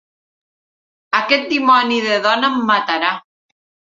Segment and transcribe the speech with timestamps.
[1.17, 3.15] Aquest dimoni de dona em matarà!